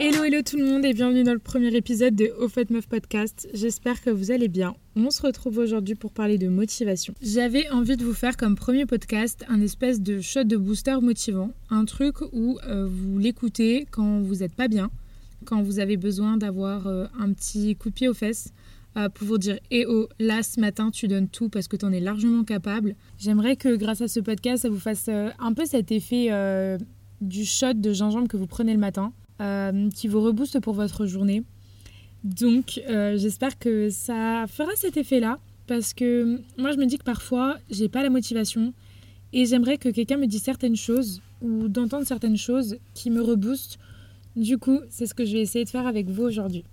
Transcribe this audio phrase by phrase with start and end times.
[0.00, 2.86] Hello hello tout le monde et bienvenue dans le premier épisode de Au fait Meuf
[2.86, 3.48] Podcast.
[3.52, 4.76] J'espère que vous allez bien.
[4.94, 7.14] On se retrouve aujourd'hui pour parler de motivation.
[7.20, 11.50] J'avais envie de vous faire comme premier podcast un espèce de shot de booster motivant,
[11.70, 14.92] un truc où euh, vous l'écoutez quand vous n'êtes pas bien,
[15.44, 18.52] quand vous avez besoin d'avoir euh, un petit coup de pied aux fesses
[18.96, 21.84] euh, pour vous dire Eh oh, là ce matin tu donnes tout parce que tu
[21.84, 22.94] en es largement capable.
[23.18, 26.28] J'aimerais que grâce à ce podcast ça vous fasse un peu cet effet
[27.20, 29.12] du shot de gingembre que vous prenez le matin.
[29.40, 31.44] Euh, qui vous rebooste pour votre journée.
[32.24, 35.38] Donc euh, j'espère que ça fera cet effet-là
[35.68, 38.74] parce que moi je me dis que parfois j'ai pas la motivation
[39.32, 43.78] et j'aimerais que quelqu'un me dise certaines choses ou d'entendre certaines choses qui me reboostent.
[44.34, 46.64] Du coup, c'est ce que je vais essayer de faire avec vous aujourd'hui.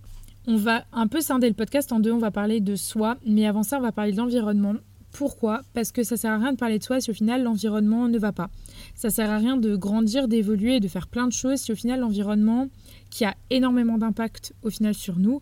[0.48, 3.46] On va un peu scinder le podcast en deux, on va parler de soi, mais
[3.46, 4.74] avant ça, on va parler de l'environnement.
[5.18, 8.10] Pourquoi Parce que ça sert à rien de parler de soi si au final l'environnement
[8.10, 8.50] ne va pas.
[8.96, 12.02] Ça sert à rien de grandir, d'évoluer, de faire plein de choses si au final
[12.02, 12.68] l'environnement,
[13.12, 15.42] qui a énormément d'impact au final sur nous,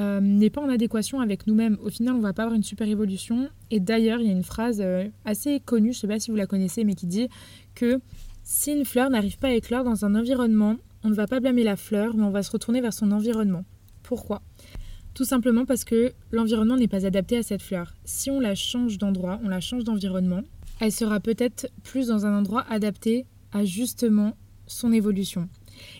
[0.00, 1.78] euh, n'est pas en adéquation avec nous-mêmes.
[1.84, 3.48] Au final, on va pas avoir une super évolution.
[3.70, 6.36] Et d'ailleurs, il y a une phrase euh, assez connue, je sais pas si vous
[6.36, 7.28] la connaissez, mais qui dit
[7.76, 8.00] que
[8.42, 11.62] si une fleur n'arrive pas à éclore dans un environnement, on ne va pas blâmer
[11.62, 13.64] la fleur, mais on va se retourner vers son environnement.
[14.02, 14.42] Pourquoi?
[15.14, 17.92] Tout simplement parce que l'environnement n'est pas adapté à cette fleur.
[18.04, 20.42] Si on la change d'endroit, on la change d'environnement,
[20.80, 25.48] elle sera peut-être plus dans un endroit adapté à justement son évolution.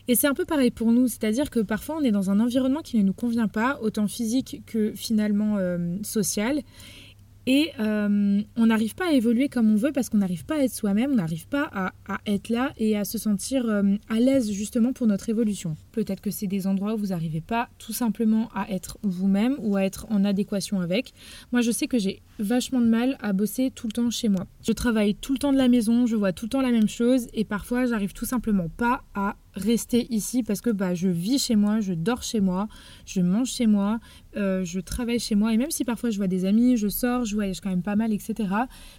[0.09, 2.81] Et c'est un peu pareil pour nous, c'est-à-dire que parfois on est dans un environnement
[2.81, 6.61] qui ne nous convient pas, autant physique que finalement euh, social,
[7.47, 10.65] et euh, on n'arrive pas à évoluer comme on veut parce qu'on n'arrive pas à
[10.65, 11.93] être soi-même, on n'arrive pas à,
[12.27, 15.77] être là et à se sentir euh, à l'aise justement pour notre évolution.
[15.93, 19.77] Peut-être que c'est des endroits où vous n'arrivez pas tout simplement à être vous-même ou
[19.77, 21.13] à être en adéquation avec.
[21.51, 24.47] Moi je sais que j'ai vachement de mal à bosser tout le temps chez moi.
[24.67, 26.89] Je travaille tout le temps de la maison, je vois tout le temps la même
[26.89, 31.39] chose et parfois j'arrive tout simplement pas à rester ici parce que bah, je vis
[31.39, 32.69] chez moi, je dors chez moi,
[33.07, 34.01] je mange chez moi,
[34.37, 37.25] euh, je travaille chez moi et même si parfois je vois des amis, je sors,
[37.25, 38.49] je voyage quand même pas mal, etc.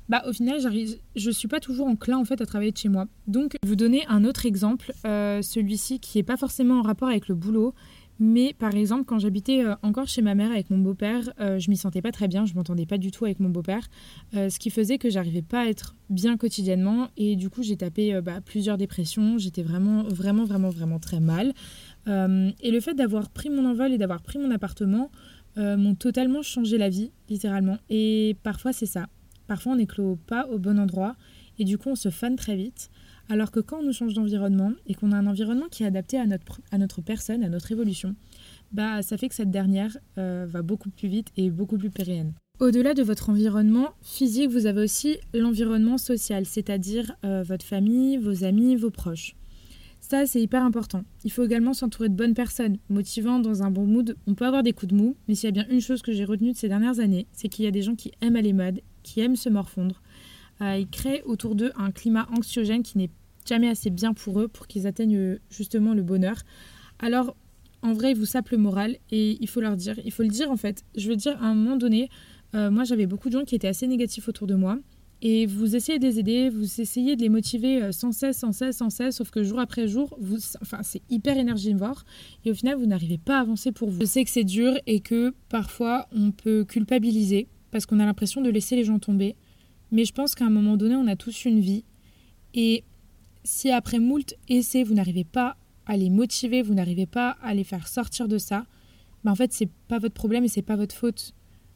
[0.09, 2.89] Bah au final j'arrive, je suis pas toujours enclin en fait à travailler de chez
[2.89, 3.05] moi.
[3.27, 7.27] Donc vous donner un autre exemple, euh, celui-ci qui est pas forcément en rapport avec
[7.27, 7.73] le boulot,
[8.19, 11.69] mais par exemple, quand j'habitais euh, encore chez ma mère avec mon beau-père, euh, je
[11.69, 13.87] m'y sentais pas très bien, je m'entendais pas du tout avec mon beau-père,
[14.35, 17.75] euh, ce qui faisait que j'arrivais pas à être bien quotidiennement et du coup j'ai
[17.75, 21.53] tapé bah, plusieurs dépressions, j'étais vraiment, vraiment, vraiment, vraiment très mal.
[22.07, 25.09] et le fait d'avoir pris mon envol et d'avoir pris mon appartement
[25.57, 27.77] m'ont totalement changé la vie, littéralement.
[27.89, 29.07] Et parfois c'est ça.
[29.47, 31.15] Parfois on n'éclot pas au bon endroit
[31.57, 32.91] et du coup on se fane très vite.
[33.29, 36.17] Alors que quand on nous change d'environnement et qu'on a un environnement qui est adapté
[36.19, 38.15] à notre, personne, à notre évolution,
[38.71, 42.33] bah ça fait que cette dernière euh, va beaucoup plus vite et beaucoup plus pérenne.
[42.59, 48.43] Au-delà de votre environnement physique, vous avez aussi l'environnement social, c'est-à-dire euh, votre famille, vos
[48.43, 49.35] amis, vos proches.
[49.99, 51.05] Ça, c'est hyper important.
[51.23, 54.17] Il faut également s'entourer de bonnes personnes, motivant dans un bon mood.
[54.27, 56.11] On peut avoir des coups de mou, mais s'il y a bien une chose que
[56.11, 58.51] j'ai retenue de ces dernières années, c'est qu'il y a des gens qui aiment aller
[58.51, 60.02] mode, qui aiment se morfondre,
[60.77, 63.09] ils créent autour d'eux un climat anxiogène qui n'est
[63.47, 66.37] jamais assez bien pour eux pour qu'ils atteignent euh, justement le bonheur.
[66.99, 67.35] Alors,
[67.81, 70.29] en vrai, ils vous sapent le moral et il faut leur dire, il faut le
[70.29, 70.83] dire en fait.
[70.95, 72.09] Je veux dire, à un moment donné,
[72.55, 74.77] euh, moi j'avais beaucoup de gens qui étaient assez négatifs autour de moi
[75.21, 78.77] et vous essayez de les aider, vous essayez de les motiver sans cesse, sans cesse,
[78.77, 82.03] sans cesse, sauf que jour après jour, vous, enfin, c'est hyper énergivore
[82.45, 84.01] et au final, vous n'arrivez pas à avancer pour vous.
[84.01, 88.41] Je sais que c'est dur et que parfois on peut culpabiliser parce qu'on a l'impression
[88.41, 89.35] de laisser les gens tomber.
[89.93, 91.85] Mais je pense qu'à un moment donné, on a tous une vie.
[92.55, 92.83] Et
[93.43, 95.55] si après moult essais, vous n'arrivez pas
[95.85, 98.65] à les motiver, vous n'arrivez pas à les faire sortir de ça,
[99.23, 101.33] bah en fait, c'est pas votre problème et c'est pas votre faute.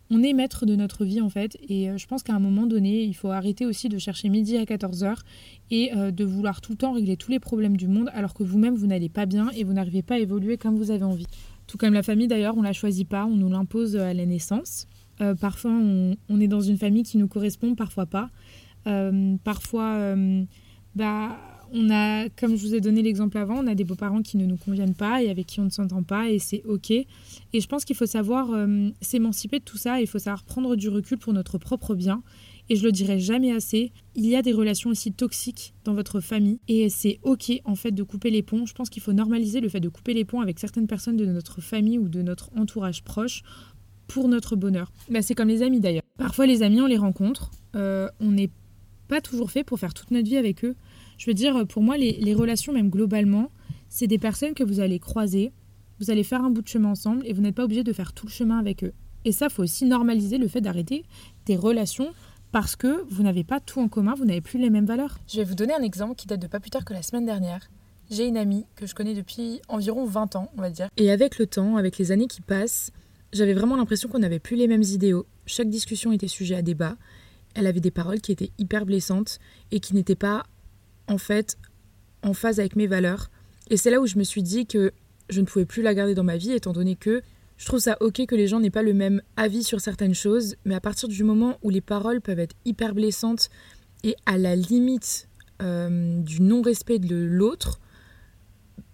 [0.10, 2.66] On est maître de notre vie en fait, et euh, je pense qu'à un moment
[2.66, 5.18] donné, il faut arrêter aussi de chercher midi à 14h
[5.70, 8.44] et euh, de vouloir tout le temps régler tous les problèmes du monde alors que
[8.44, 11.28] vous-même vous n'allez pas bien et vous n'arrivez pas à évoluer comme vous avez envie.
[11.68, 14.88] Tout comme la famille d'ailleurs, on la choisit pas, on nous l'impose à la naissance.
[15.22, 18.30] Euh, parfois, on, est dans une famille qui nous correspond, parfois pas.
[18.88, 20.44] Euh, parfois, euh,
[20.96, 21.38] bah,
[21.74, 24.46] on a, comme je vous ai donné l'exemple avant, on a des beaux-parents qui ne
[24.46, 26.92] nous conviennent pas et avec qui on ne s'entend pas et c'est ok.
[26.92, 27.08] Et
[27.54, 28.48] je pense qu'il faut savoir
[29.02, 32.24] s'émanciper de tout ça, il faut savoir prendre du recul pour notre propre bien.
[32.70, 36.20] Et je le dirai jamais assez, il y a des relations aussi toxiques dans votre
[36.20, 38.66] famille et c'est ok en fait de couper les ponts.
[38.66, 41.26] Je pense qu'il faut normaliser le fait de couper les ponts avec certaines personnes de
[41.26, 43.44] notre famille ou de notre entourage proche
[44.08, 44.92] pour notre bonheur.
[45.10, 46.04] Bah, c'est comme les amis d'ailleurs.
[46.18, 48.50] Parfois les amis, on les rencontre, euh, on n'est
[49.08, 50.76] pas toujours fait pour faire toute notre vie avec eux.
[51.18, 53.52] Je veux dire, pour moi, les, relations, même globalement,
[53.90, 55.52] c'est des personnes que vous allez croiser,
[56.00, 58.14] vous allez faire un bout de chemin ensemble et vous n'êtes pas obligé de faire
[58.14, 58.94] tout le chemin avec eux.
[59.26, 61.06] Et ça, faut aussi normaliser le fait d'arrêter
[61.46, 62.14] des relations
[62.52, 65.18] parce que vous n'avez pas tout en commun, vous n'avez plus les mêmes valeurs.
[65.28, 67.26] Je vais vous donner un exemple qui date de pas plus tard que la semaine
[67.26, 67.70] dernière.
[68.10, 70.88] J'ai une amie que je connais depuis environ 20 ans, on va dire.
[70.96, 72.92] Et avec le temps, avec les années qui passent,
[73.34, 75.26] j'avais vraiment l'impression qu'on n'avait plus les mêmes idéaux.
[75.46, 76.98] Chaque discussion était sujet à débat.
[77.56, 79.40] Elle avait des paroles qui étaient hyper blessantes
[79.72, 80.46] et qui n'étaient pas,
[81.08, 81.58] en fait,
[82.24, 83.30] en phase avec mes valeurs.
[83.70, 84.92] Et c'est là où je me suis dit que
[85.30, 87.22] je ne pouvais plus la garder dans ma vie, étant donné que
[87.58, 90.56] je trouve ça ok que les gens n'aient pas le même avis sur certaines choses,
[90.64, 93.50] mais à partir du moment où les paroles peuvent être hyper blessantes
[94.04, 95.28] et à la limite
[95.62, 97.80] euh, du non-respect de l'autre,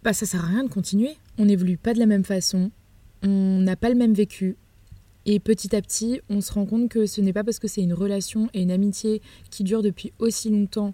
[0.02, 1.18] bah ça sert à rien de continuer.
[1.38, 2.72] On n'évolue pas de la même façon,
[3.24, 4.58] on n'a pas le même vécu.
[5.26, 7.82] Et petit à petit, on se rend compte que ce n'est pas parce que c'est
[7.82, 10.94] une relation et une amitié qui dure depuis aussi longtemps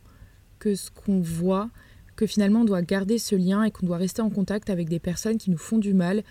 [0.59, 1.69] que ce qu'on voit,
[2.15, 4.99] que finalement on doit garder ce lien et qu'on doit rester en contact avec des
[4.99, 6.23] personnes qui nous font du mal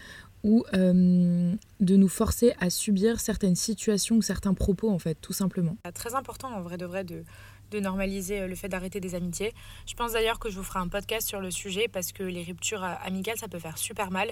[0.45, 5.33] ou euh, de nous forcer à subir certaines situations ou certains propos en fait, tout
[5.33, 5.77] simplement.
[5.95, 7.25] Très important en vrai de vrai de,
[7.71, 9.53] de normaliser euh, le fait d'arrêter des amitiés.
[9.87, 12.43] Je pense d'ailleurs que je vous ferai un podcast sur le sujet parce que les
[12.43, 14.31] ruptures euh, amicales, ça peut faire super mal.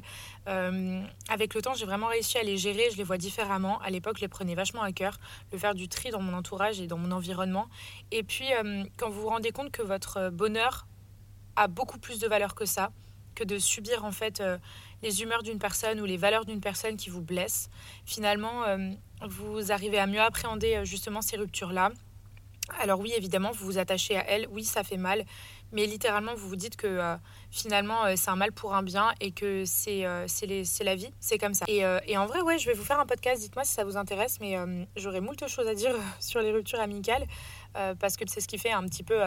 [0.48, 3.80] Euh, avec le temps, j'ai vraiment réussi à les gérer, je les vois différemment.
[3.80, 5.18] À l'époque, je les prenais vachement à cœur,
[5.52, 7.68] de faire du tri dans mon entourage et dans mon environnement.
[8.10, 8.46] Et puis,
[8.96, 10.86] quand vous vous rendez compte que votre bonheur
[11.56, 12.90] a beaucoup plus de valeur que ça,
[13.34, 14.42] que de subir en fait
[15.02, 17.68] les humeurs d'une personne ou les valeurs d'une personne qui vous blesse,
[18.04, 18.64] finalement,
[19.26, 21.90] vous arrivez à mieux appréhender justement ces ruptures-là
[22.80, 25.24] alors oui, évidemment, vous vous attachez à elle, oui, ça fait mal,
[25.72, 27.16] mais littéralement, vous vous dites que euh,
[27.50, 30.26] finalement, euh, c'est un mal pour un bien et que c'est euh,
[30.80, 31.64] la vie, c'est comme ça.
[31.68, 34.38] Et, en vrai, ouais, je vais vous faire un podcast, dites-moi si ça vous intéresse,
[34.40, 34.56] mais
[34.96, 37.26] j'aurais moult choses à dire sur les ruptures amicales,
[37.98, 39.20] parce que c'est ce qui fait un petit peu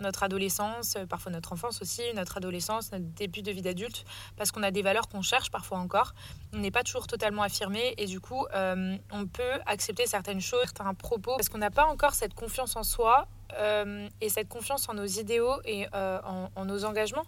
[0.00, 4.04] notre adolescence, euh, parfois notre enfance aussi, notre adolescence, notre début de vie d'adulte,
[4.36, 6.14] parce qu'on a des valeurs qu'on cherche parfois encore.
[6.52, 10.64] On n'est pas toujours totalement affirmé et du coup, euh, on peut accepter certaines choses,
[10.64, 14.88] certains propos, parce qu'on n'a pas encore cette confiance en soi euh, et cette confiance
[14.88, 17.24] en nos idéaux et en, nos engagements.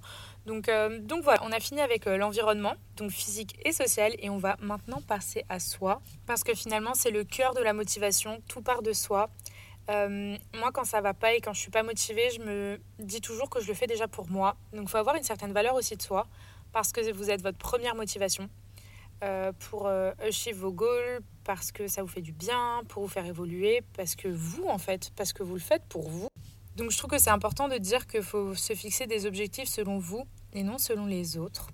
[0.47, 0.71] Donc,
[1.03, 5.01] donc voilà, on a fini avec l'environnement, donc physique et social, et on va maintenant
[5.01, 8.93] passer à soi, parce que finalement c'est le cœur de la motivation, tout part de
[8.93, 9.31] soi.
[9.91, 13.21] Euh, moi, quand ça va pas et quand je suis pas motivée, je me dis
[13.21, 14.57] toujours que je le fais déjà pour moi.
[14.73, 16.27] Donc, il faut avoir une certaine valeur aussi de soi
[16.73, 18.49] parce que vous êtes votre première motivation
[19.23, 20.13] euh, pour euh,
[20.55, 24.29] vos goals, parce que ça vous fait du bien, pour vous faire évoluer, parce que
[24.29, 26.29] vous, en fait, parce que vous le faites pour vous.
[26.77, 29.99] Donc, je trouve que c'est important de dire qu'il faut se fixer des objectifs selon
[29.99, 30.25] vous
[30.55, 31.69] et non selon les autres.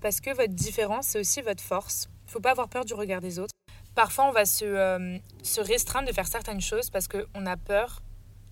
[0.00, 2.08] parce que votre différence, c'est aussi votre force.
[2.24, 3.54] Il ne faut pas avoir peur du regard des autres.
[3.94, 8.02] Parfois, on va se, euh, se restreindre de faire certaines choses parce qu'on a peur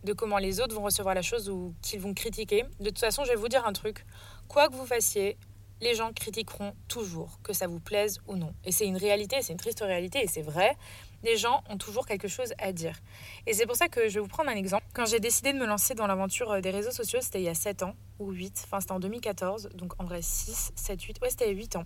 [0.05, 2.65] de comment les autres vont recevoir la chose ou qu'ils vont critiquer.
[2.81, 4.05] De toute façon, je vais vous dire un truc.
[4.49, 5.37] Quoi que vous fassiez,
[5.81, 8.55] les gens critiqueront toujours, que ça vous plaise ou non.
[8.65, 10.77] Et c'est une réalité, c'est une triste réalité et c'est vrai.
[11.25, 12.99] Les gens ont toujours quelque chose à dire.
[13.47, 14.85] Et c'est pour ça que je vais vous prendre un exemple.
[14.95, 17.49] Quand j'ai décidé de me lancer dans l'aventure euh, des réseaux sociaux, c'était il y
[17.49, 21.21] a 7 ans ou 8, enfin c'était en 2014, donc en vrai 6, 7, 8,
[21.23, 21.85] ouais c'était 8 ans.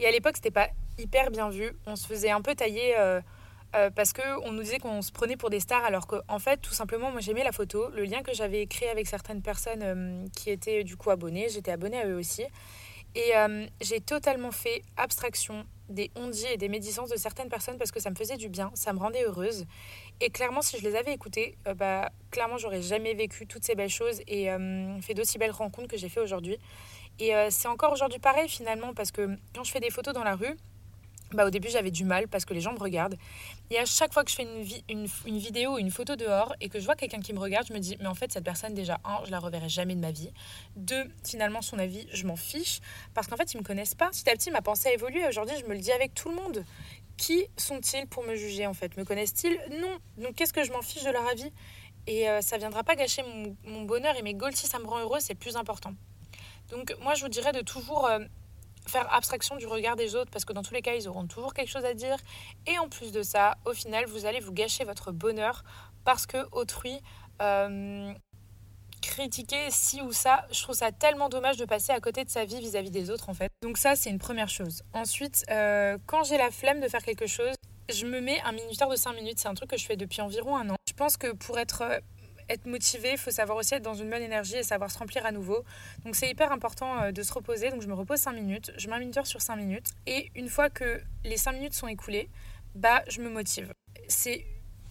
[0.00, 0.68] Et à l'époque, c'était pas
[0.98, 1.72] hyper bien vu.
[1.86, 3.20] On se faisait un peu tailler euh,
[3.74, 6.58] euh, parce qu'on nous disait qu'on se prenait pour des stars, alors qu'en en fait,
[6.58, 7.88] tout simplement, moi j'aimais la photo.
[7.90, 11.72] Le lien que j'avais créé avec certaines personnes euh, qui étaient du coup abonnées, j'étais
[11.72, 12.44] abonnée à eux aussi.
[13.16, 13.32] Et
[13.80, 18.10] j'ai totalement fait abstraction des ondits et des médisances de certaines personnes parce que ça
[18.10, 19.66] me faisait du bien, ça me rendait heureuse.
[20.20, 23.88] Et clairement, si je les avais écoutées, bah, clairement, j'aurais jamais vécu toutes ces belles
[23.88, 24.48] choses et
[25.00, 26.58] fait d'aussi belles rencontres que j'ai fait aujourd'hui.
[27.18, 30.24] Et euh, c'est encore aujourd'hui pareil finalement parce que quand je fais des photos dans
[30.24, 30.56] la rue,
[31.32, 33.16] bah, au début j'avais du mal parce que les gens me regardent.
[33.70, 36.68] Et à chaque fois que je fais une, une, une vidéo, une photo dehors et
[36.68, 38.74] que je vois quelqu'un qui me regarde, je me dis mais en fait cette personne
[38.74, 40.30] déjà, un, je la reverrai jamais de ma vie.
[40.76, 42.80] Deux, finalement son avis, je m'en fiche
[43.14, 44.10] parce qu'en fait ils me connaissent pas.
[44.10, 45.26] Petit à petit ma pensée a évolué.
[45.26, 46.64] Aujourd'hui je me le dis avec tout le monde.
[47.16, 48.96] Qui sont-ils pour me juger en fait?
[48.96, 49.56] Me connaissent-ils?
[49.80, 49.98] Non.
[50.18, 51.52] Donc qu'est-ce que je m'en fiche de leur avis?
[52.06, 54.84] Et euh, ça viendra pas gâcher mon, mon bonheur et mes goals si ça me
[54.84, 55.94] rend heureux, c'est plus important.
[56.70, 58.20] Donc moi, je vous dirais de toujours euh,
[58.86, 61.54] faire abstraction du regard des autres parce que dans tous les cas, ils auront toujours
[61.54, 62.16] quelque chose à dire.
[62.66, 65.64] Et en plus de ça, au final, vous allez vous gâcher votre bonheur
[66.04, 67.00] parce que autrui...
[67.42, 68.12] Euh,
[69.00, 72.44] critiquer ci ou ça, je trouve ça tellement dommage de passer à côté de sa
[72.44, 73.50] vie vis-à-vis des autres en fait.
[73.62, 74.82] Donc ça c'est une première chose.
[74.94, 77.54] Ensuite, euh, quand j'ai la flemme de faire quelque chose,
[77.92, 79.38] je me mets un minuteur de 5 minutes.
[79.38, 80.76] C'est un truc que je fais depuis environ un an.
[80.88, 82.00] Je pense que pour être
[82.48, 85.24] être motivé, il faut savoir aussi être dans une bonne énergie et savoir se remplir
[85.26, 85.64] à nouveau.
[86.04, 87.70] Donc c'est hyper important euh, de se reposer.
[87.70, 89.90] Donc je me repose 5 minutes, je mets un minuteur sur 5 minutes.
[90.06, 92.28] Et une fois que les 5 minutes sont écoulées,
[92.74, 93.72] bah je me motive.
[94.08, 94.46] Ces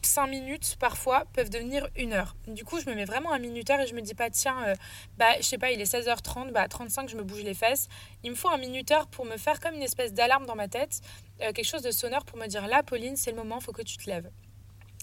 [0.05, 2.35] 5 minutes parfois peuvent devenir une heure.
[2.47, 4.75] Du coup, je me mets vraiment un minuteur et je me dis pas, tiens, euh,
[5.17, 7.87] bah, je sais pas, il est 16h30, bah, 35, je me bouge les fesses.
[8.23, 11.01] Il me faut un minuteur pour me faire comme une espèce d'alarme dans ma tête,
[11.41, 13.81] euh, quelque chose de sonore pour me dire, là, Pauline, c'est le moment, faut que
[13.81, 14.29] tu te lèves.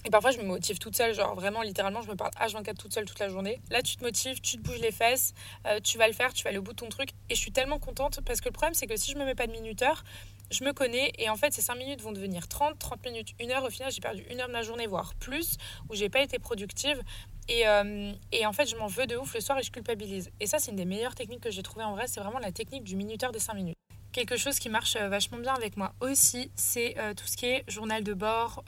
[0.03, 2.93] Et parfois, je me motive toute seule, genre vraiment, littéralement, je me parle H24 toute
[2.93, 3.61] seule toute la journée.
[3.69, 5.33] Là, tu te motives, tu te bouges les fesses,
[5.67, 7.09] euh, tu vas le faire, tu vas aller au bout de ton truc.
[7.29, 9.35] Et je suis tellement contente parce que le problème, c'est que si je me mets
[9.35, 10.03] pas de minuteur,
[10.49, 13.51] je me connais et en fait, ces 5 minutes vont devenir 30, 30 minutes, 1
[13.51, 13.63] heure.
[13.63, 15.57] Au final, j'ai perdu une heure de ma journée, voire plus,
[15.89, 16.99] où j'ai pas été productive.
[17.47, 20.31] Et, euh, et, en fait, je m'en veux de ouf le soir et je culpabilise.
[20.39, 22.07] Et ça, c'est une des meilleures techniques que j'ai trouvées en vrai.
[22.07, 23.75] C'est vraiment la technique du minuteur des 5 minutes.
[24.13, 27.63] Quelque chose qui marche euh, vachement bien avec moi aussi, c'est tout ce qui est
[27.69, 28.63] journal de bord.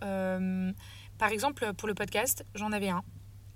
[1.17, 3.03] Par exemple, pour le podcast, j'en avais un.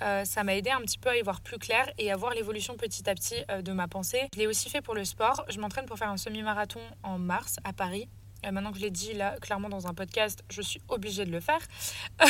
[0.01, 2.33] Euh, ça m'a aidé un petit peu à y voir plus clair et à voir
[2.33, 4.27] l'évolution petit à petit euh, de ma pensée.
[4.33, 5.43] Je l'ai aussi fait pour le sport.
[5.49, 8.07] Je m'entraîne pour faire un semi-marathon en mars à Paris.
[8.45, 11.31] Euh, maintenant que je l'ai dit là clairement dans un podcast, je suis obligée de
[11.31, 11.59] le faire.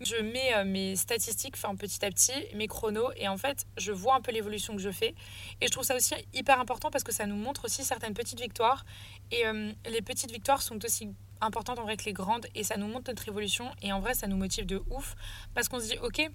[0.00, 4.14] je mets mes statistiques enfin, petit à petit, mes chronos, et en fait, je vois
[4.14, 5.14] un peu l'évolution que je fais.
[5.60, 8.40] Et je trouve ça aussi hyper important parce que ça nous montre aussi certaines petites
[8.40, 8.84] victoires.
[9.32, 9.42] Et
[9.90, 11.08] les petites victoires sont aussi
[11.40, 14.14] importante en vrai que les grandes et ça nous montre notre évolution et en vrai
[14.14, 15.14] ça nous motive de ouf
[15.54, 16.30] parce qu'on se dit ok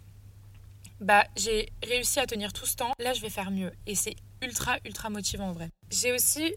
[0.99, 3.71] bah j'ai réussi à tenir tout ce temps là je vais faire mieux.
[3.87, 5.69] Et c'est ultra ultra motivant en vrai.
[5.89, 6.53] J'ai aussi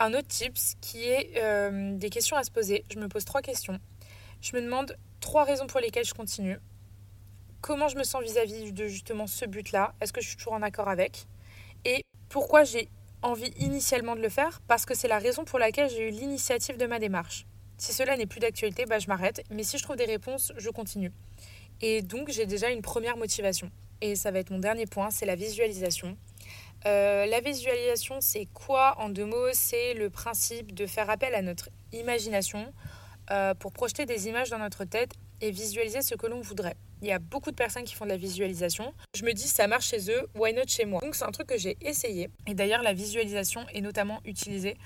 [0.00, 2.84] un autre tips qui est euh, des questions à se poser.
[2.92, 3.78] Je me pose trois questions.
[4.40, 6.58] Je me demande trois raisons pour lesquelles je continue.
[7.60, 10.36] Comment je me sens vis-à-vis -vis de justement ce but là est-ce que je suis
[10.36, 11.26] toujours en accord avec?
[11.84, 12.88] Et pourquoi j'ai
[13.22, 14.60] envie initialement de le faire?
[14.66, 17.46] Parce que c'est la raison pour laquelle j'ai eu l'initiative de ma démarche.
[17.80, 19.42] Si cela n'est plus d'actualité, bah, je m'arrête.
[19.50, 21.12] Mais si je trouve des réponses, je continue.
[21.80, 23.70] Et donc, j'ai déjà une première motivation.
[24.02, 26.18] Et ça va être mon dernier point, c'est la visualisation.
[26.84, 29.52] Euh, la visualisation, c'est quoi en deux mots?
[29.54, 32.70] C'est le principe de faire appel à notre imagination
[33.30, 36.76] euh, pour projeter des images dans notre tête et visualiser ce que l'on voudrait.
[37.00, 38.92] Il y a beaucoup de personnes qui font de la visualisation.
[39.14, 41.00] Je me dis, ça marche chez eux, why not chez moi?
[41.00, 42.28] Donc c'est un truc que j'ai essayé.
[42.46, 44.76] Et d'ailleurs, la visualisation est notamment utilisée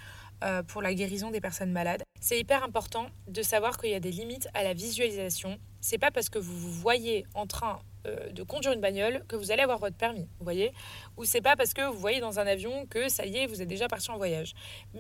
[0.69, 2.03] pour la guérison des personnes malades.
[2.21, 5.59] C'est hyper important de savoir qu'il y a des limites à la visualisation.
[5.81, 9.37] C'est pas parce que vous vous voyez en train euh, de conduire une bagnole que
[9.37, 10.73] vous allez avoir votre permis, vous voyez?
[11.17, 13.63] Ou c'est pas parce que vous voyez dans un avion que ça y est, vous
[13.63, 14.53] êtes déjà parti en voyage.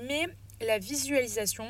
[0.02, 0.26] Mais
[0.60, 1.66] la visualisation,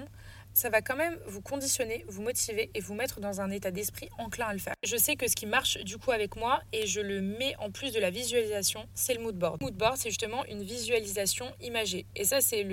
[0.55, 4.09] ça va quand même vous conditionner, vous motiver et vous mettre dans un état d'esprit
[4.19, 4.75] enclin à le faire.
[4.85, 7.71] Je sais que ce qui marche du coup avec moi, et je le mets en
[7.71, 9.61] plus de la visualisation, c'est le mood board.
[9.61, 12.07] Le mood board, c'est justement une visualisation imagée.
[12.15, 12.65] Et ça, c'est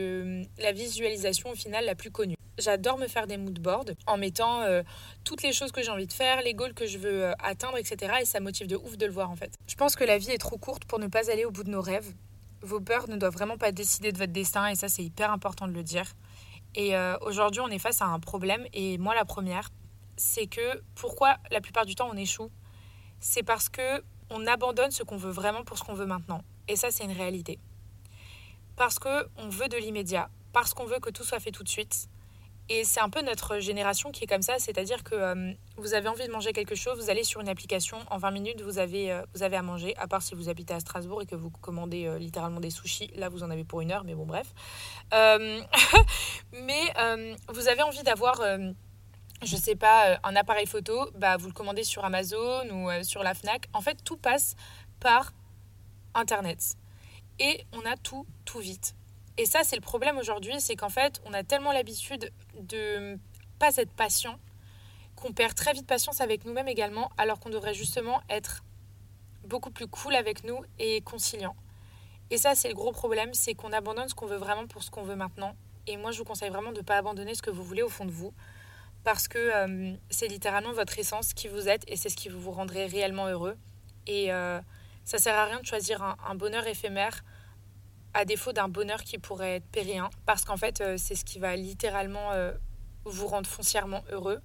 [0.60, 2.36] la visualisation au final la plus connue.
[2.60, 4.84] J'adore me faire des mood boards en mettant euh,
[5.24, 7.78] toutes les choses que j'ai envie de faire, les goals que je veux euh, atteindre,
[7.78, 8.14] etc.
[8.22, 9.54] Et ça motive de ouf de le voir en fait.
[9.68, 11.72] Je pense que la vie est trop courte pour ne pas aller au bout de
[11.72, 12.14] nos rêves.
[12.62, 15.68] Vos peurs ne doivent vraiment pas décider de votre destin et ça c'est hyper important
[15.68, 16.14] de le dire.
[16.76, 18.66] Et euh, aujourd'hui, on est face à un problème.
[18.74, 19.70] Et moi, la première,
[20.16, 22.52] c'est que pourquoi la plupart du temps on échoue?
[23.20, 26.44] C'est parce que on abandonne ce qu'on veut vraiment pour ce qu'on veut maintenant.
[26.68, 27.60] Et ça, c'est une réalité.
[28.78, 31.70] Parce que on veut de l'immédiat, parce qu'on veut que tout soit fait tout de
[31.70, 32.08] suite,
[32.74, 36.08] et c'est un peu notre génération qui est comme ça, c'est-à-dire que euh, vous avez
[36.08, 39.12] envie de manger quelque chose, vous allez sur une application, en 20 minutes, vous avez,
[39.12, 41.50] euh, vous avez à manger, à part si vous habitez à Strasbourg et que vous
[41.50, 44.48] commandez euh, littéralement des sushis, là vous en avez pour une heure, mais bon bref.
[45.12, 46.94] mais
[47.50, 48.42] vous avez envie d'avoir,
[49.44, 53.34] je sais pas, un appareil photo, bah, vous le commandez sur Amazon ou sur la
[53.34, 53.68] FNAC.
[53.74, 54.56] En fait, tout passe
[55.02, 55.34] par
[56.14, 56.76] Internet.
[57.40, 58.96] Et on a tout, tout vite.
[59.38, 63.18] Et ça, c'est le problème aujourd'hui, c'est qu'en fait, on a tellement l'habitude de
[63.60, 64.38] pas être patient
[65.16, 68.64] qu'on perd très vite patience avec nous-mêmes également, alors qu'on devrait justement être
[69.46, 71.56] beaucoup plus cool avec nous et conciliant.
[72.30, 74.92] Et ça, c'est le gros problème, c'est qu'on abandonne ce qu'on veut vraiment pour ce
[74.92, 75.56] qu'on veut maintenant.
[75.88, 77.90] Et moi, je vous conseille vraiment de ne pas abandonner ce que vous voulez au
[77.90, 78.34] fond de vous,
[79.04, 82.52] parce que euh, c'est littéralement votre essence qui vous êtes et c'est ce qui vous
[82.52, 83.58] rendrait réellement heureux.
[84.08, 84.60] Et euh,
[85.04, 87.24] ça sert à rien de choisir un bonheur éphémère
[88.14, 91.40] à défaut d'un bonheur qui pourrait être péréen, parce qu'en fait, euh, c'est ce qui
[91.40, 92.52] va littéralement euh,
[93.06, 94.40] vous rendre foncièrement heureux.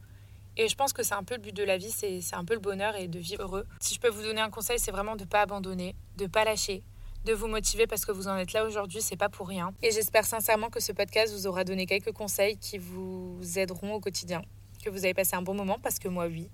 [0.56, 2.54] Et je pense que c'est un peu le but de la vie, c'est un peu
[2.54, 3.66] le bonheur et de vivre heureux.
[3.80, 6.28] Si je peux vous donner un conseil, c'est vraiment de ne pas abandonner, de ne
[6.28, 6.82] pas lâcher,
[7.26, 9.74] de vous motiver parce que vous en êtes là aujourd'hui, c'est pas pour rien.
[9.82, 14.00] Et j'espère sincèrement que ce podcast vous aura donné quelques conseils qui vous aideront au
[14.00, 14.42] quotidien,
[14.82, 16.48] que vous avez passé un bon moment parce que moi oui.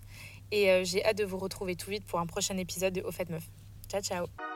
[0.50, 3.12] Et euh, j'ai hâte de vous retrouver tout vite pour un prochain épisode de Au
[3.12, 3.44] fait meuf.
[3.88, 4.51] Ciao ciao